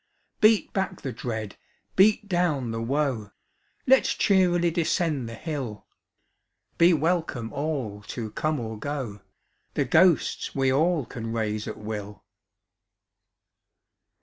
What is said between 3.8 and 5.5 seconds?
LetŌĆÖs cheerily descend the